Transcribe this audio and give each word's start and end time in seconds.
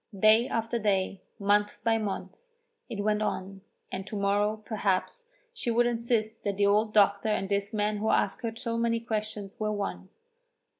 Day 0.19 0.47
after 0.47 0.79
day, 0.79 1.21
month 1.37 1.77
by 1.83 1.99
month, 1.99 2.35
it 2.89 3.03
went 3.03 3.21
on, 3.21 3.61
and 3.91 4.07
to 4.07 4.15
morrow, 4.15 4.57
perhaps, 4.65 5.31
she 5.53 5.69
would 5.69 5.85
insist 5.85 6.43
that 6.43 6.57
the 6.57 6.65
old 6.65 6.91
doctor 6.91 7.29
and 7.29 7.47
this 7.49 7.71
man 7.71 7.97
who 7.99 8.09
asked 8.09 8.41
her 8.41 8.55
so 8.55 8.79
many 8.79 8.99
questions 8.99 9.59
were 9.59 9.71
one. 9.71 10.09